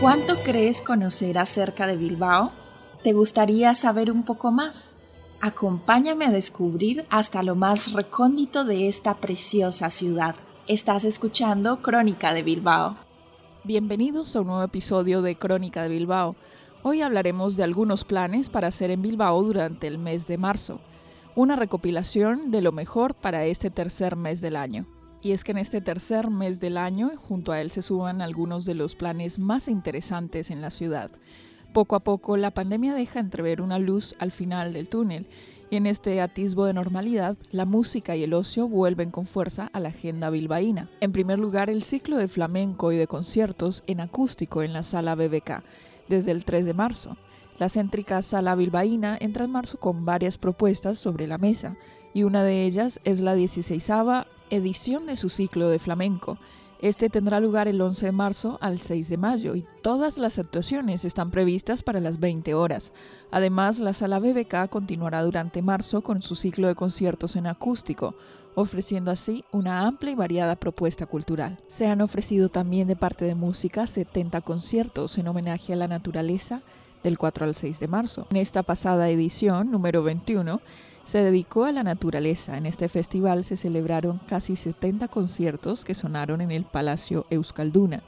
[0.00, 2.50] ¿Cuánto crees conocer acerca de Bilbao?
[3.04, 4.92] ¿Te gustaría saber un poco más?
[5.40, 10.34] Acompáñame a descubrir hasta lo más recóndito de esta preciosa ciudad.
[10.66, 12.96] Estás escuchando Crónica de Bilbao.
[13.62, 16.34] Bienvenidos a un nuevo episodio de Crónica de Bilbao.
[16.82, 20.80] Hoy hablaremos de algunos planes para hacer en Bilbao durante el mes de marzo.
[21.38, 24.86] Una recopilación de lo mejor para este tercer mes del año
[25.22, 28.64] y es que en este tercer mes del año junto a él se suban algunos
[28.64, 31.12] de los planes más interesantes en la ciudad.
[31.72, 35.28] Poco a poco la pandemia deja entrever una luz al final del túnel
[35.70, 39.78] y en este atisbo de normalidad la música y el ocio vuelven con fuerza a
[39.78, 40.90] la agenda bilbaína.
[41.00, 45.14] En primer lugar el ciclo de flamenco y de conciertos en acústico en la sala
[45.14, 45.62] BBK
[46.08, 47.16] desde el 3 de marzo.
[47.58, 51.76] La céntrica sala bilbaína entra en marzo con varias propuestas sobre la mesa
[52.14, 53.90] y una de ellas es la 16
[54.50, 56.38] edición de su ciclo de flamenco.
[56.80, 61.04] Este tendrá lugar el 11 de marzo al 6 de mayo y todas las actuaciones
[61.04, 62.92] están previstas para las 20 horas.
[63.32, 68.14] Además, la sala BBK continuará durante marzo con su ciclo de conciertos en acústico,
[68.54, 71.58] ofreciendo así una amplia y variada propuesta cultural.
[71.66, 76.62] Se han ofrecido también de parte de música 70 conciertos en homenaje a la naturaleza
[77.02, 78.26] del 4 al 6 de marzo.
[78.30, 80.60] En esta pasada edición, número 21,
[81.04, 82.58] se dedicó a la naturaleza.
[82.58, 88.02] En este festival se celebraron casi 70 conciertos que sonaron en el Palacio Euskalduna,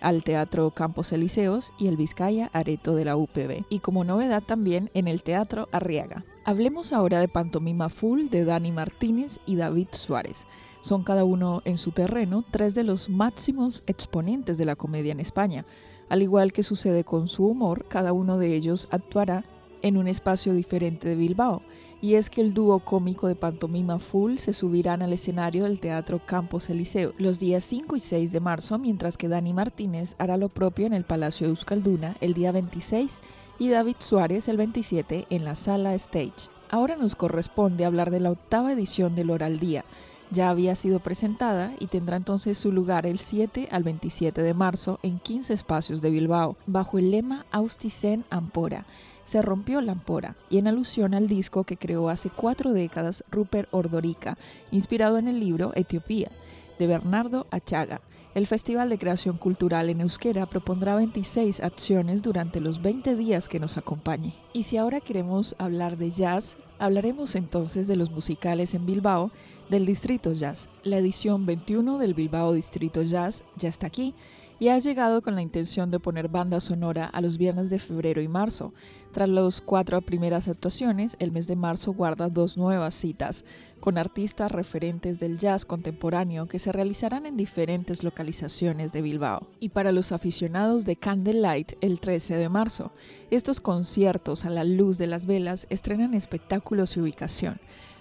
[0.00, 4.90] al Teatro Campos Elíseos y el Vizcaya Areto de la UPB, y como novedad también
[4.94, 6.24] en el Teatro Arriaga.
[6.44, 10.46] Hablemos ahora de Pantomima Full de Dani Martínez y David Suárez.
[10.82, 15.20] Son cada uno en su terreno tres de los máximos exponentes de la comedia en
[15.20, 15.66] España.
[16.10, 19.44] Al igual que sucede con su humor, cada uno de ellos actuará
[19.80, 21.62] en un espacio diferente de Bilbao
[22.02, 26.20] y es que el dúo cómico de Pantomima Full se subirán al escenario del Teatro
[26.24, 30.48] Campos Eliseo los días 5 y 6 de marzo, mientras que Dani Martínez hará lo
[30.48, 33.20] propio en el Palacio Euskalduna el día 26
[33.60, 36.50] y David Suárez el 27 en la Sala Stage.
[36.70, 39.84] Ahora nos corresponde hablar de la octava edición del Oral Día.
[40.30, 44.98] Ya había sido presentada y tendrá entonces su lugar el 7 al 27 de marzo
[45.02, 48.86] en 15 espacios de Bilbao, bajo el lema Austisen Ampora
[49.30, 53.68] se rompió la ampora, y en alusión al disco que creó hace cuatro décadas Rupert
[53.70, 54.36] Ordorica,
[54.72, 56.32] inspirado en el libro Etiopía,
[56.80, 58.00] de Bernardo Achaga.
[58.34, 63.60] El Festival de Creación Cultural en Euskera propondrá 26 acciones durante los 20 días que
[63.60, 64.34] nos acompañe.
[64.52, 69.30] Y si ahora queremos hablar de jazz, hablaremos entonces de los musicales en Bilbao
[69.70, 70.68] del Distrito Jazz.
[70.82, 74.14] La edición 21 del Bilbao Distrito Jazz ya está aquí
[74.58, 78.20] y ha llegado con la intención de poner banda sonora a los viernes de febrero
[78.20, 78.74] y marzo.
[79.12, 83.44] Tras las cuatro primeras actuaciones, el mes de marzo guarda dos nuevas citas
[83.78, 89.46] con artistas referentes del jazz contemporáneo que se realizarán en diferentes localizaciones de Bilbao.
[89.60, 92.90] Y para los aficionados de Candlelight, el 13 de marzo,
[93.30, 97.60] estos conciertos a la luz de las velas estrenan espectáculos y ubicación.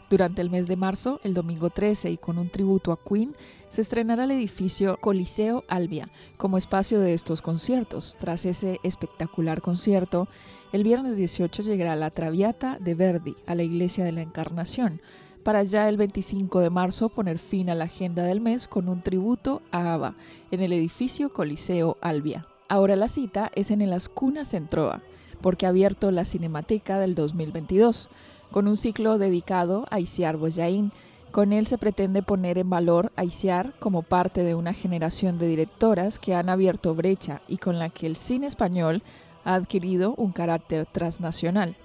[0.09, 3.35] Durante el mes de marzo, el domingo 13 y con un tributo a Queen,
[3.69, 8.17] se estrenará el edificio Coliseo Albia como espacio de estos conciertos.
[8.19, 10.27] Tras ese espectacular concierto,
[10.71, 14.99] el viernes 18 llegará la Traviata de Verdi a la Iglesia de la Encarnación,
[15.43, 19.01] para ya el 25 de marzo poner fin a la agenda del mes con un
[19.01, 20.15] tributo a ABBA
[20.49, 22.47] en el edificio Coliseo Albia.
[22.67, 25.03] Ahora la cita es en el Ascuna Centroa,
[25.41, 28.09] porque ha abierto la Cinemateca del 2022
[28.51, 30.91] con un ciclo dedicado a Isiar Boyain.
[31.31, 35.47] Con él se pretende poner en valor a Isiar como parte de una generación de
[35.47, 39.03] directoras que han abierto brecha y con la que el cine español
[39.45, 41.75] ha adquirido un carácter transnacional.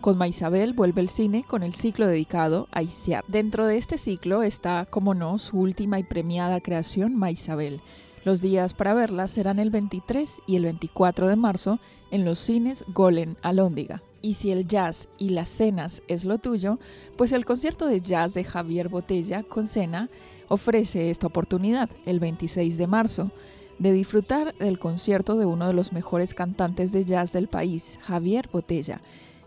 [0.00, 3.24] Con Maisabel vuelve el cine con el ciclo dedicado a Isiar.
[3.28, 7.80] Dentro de este ciclo está, como no, su última y premiada creación, Maisabel.
[8.24, 11.78] Los días para verla serán el 23 y el 24 de marzo
[12.10, 14.02] en los cines Golen Alóndiga.
[14.22, 16.78] Y si el jazz y las cenas es lo tuyo,
[17.16, 20.08] pues el concierto de jazz de Javier Botella con cena
[20.48, 23.30] ofrece esta oportunidad el 26 de marzo
[23.78, 28.48] de disfrutar del concierto de uno de los mejores cantantes de jazz del país, Javier
[28.52, 29.00] Botella.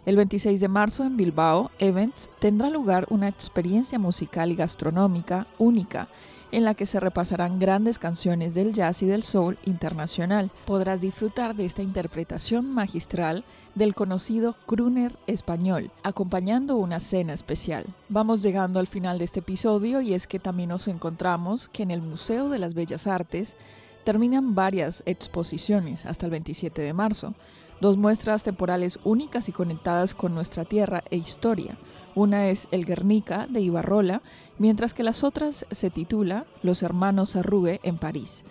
[0.06, 6.10] El 26 de marzo en Bilbao Events tendrá lugar una experiencia musical y gastronómica única
[6.56, 10.52] en la que se repasarán grandes canciones del jazz y del soul internacional.
[10.66, 13.44] Podrás disfrutar de esta interpretación magistral
[13.75, 17.86] del conocido crooner español, acompañando una cena especial.
[18.07, 21.92] Vamos llegando al final de este episodio y es que también nos encontramos que en
[21.92, 23.58] el Museo de las Bellas Artes
[24.06, 27.34] terminan varias exposiciones hasta el 27 de marzo,
[27.81, 31.78] dos muestras temporales únicas y conectadas con nuestra tierra e historia,
[32.16, 34.22] Una es El Guernica de Ibarrola,
[34.58, 38.46] mientras que las otras se titula Los hermanos Arrugue en París.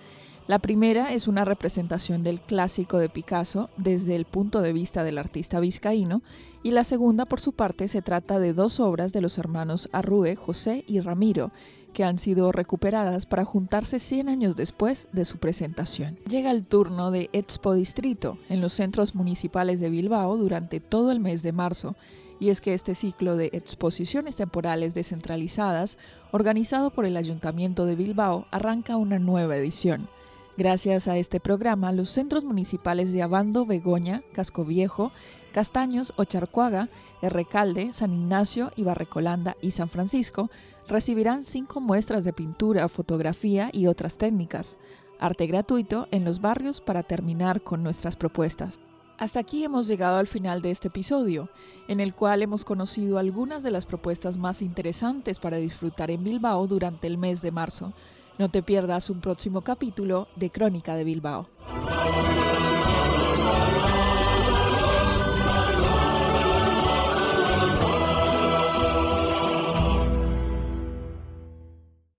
[0.47, 5.17] La primera es una representación del clásico de Picasso desde el punto de vista del
[5.17, 6.21] artista vizcaíno
[6.63, 10.37] y la segunda, por su parte, se trata de dos obras de los hermanos Arrué,
[10.37, 11.51] José y Ramiro,
[11.95, 16.19] que han sido recuperadas para juntarse 100 años después de su presentación.
[16.29, 21.21] Llega el turno de Expo Distrito en los centros municipales de Bilbao durante todo el
[21.21, 21.97] mes de marzo
[22.41, 25.99] y es que este ciclo de exposiciones temporales descentralizadas,
[26.33, 30.09] organizado por el Ayuntamiento de Bilbao, arranca una nueva edición.
[30.57, 35.11] Gracias a este programa, los centros municipales de Abando, Begoña, Casco Viejo,
[35.53, 36.89] Castaños, Ocharcuaga,
[37.23, 40.51] Recalde, San Ignacio, Ibarrecolanda y San Francisco
[40.89, 44.79] recibirán cinco muestras de pintura, fotografía y otras técnicas,
[45.19, 48.81] arte gratuito en los barrios para terminar con nuestras propuestas.
[49.17, 51.49] Hasta aquí hemos llegado al final de este episodio,
[51.87, 56.67] en el cual hemos conocido algunas de las propuestas más interesantes para disfrutar en Bilbao
[56.67, 57.93] durante el mes de marzo.
[58.39, 61.49] No te pierdas un próximo capítulo de Crónica de Bilbao.